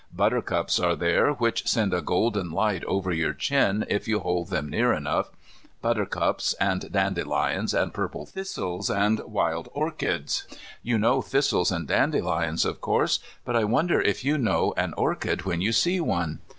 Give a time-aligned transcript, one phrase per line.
[0.11, 4.67] Buttercups are there which send a golden light over your chin if you hold them
[4.67, 5.29] near enough,
[5.79, 10.47] buttercups, and dandelions, and purple thistles, and wild orchids.
[10.81, 15.43] You know thistles and dandelions, of course, but I wonder if you know an orchid
[15.43, 16.39] when you see one?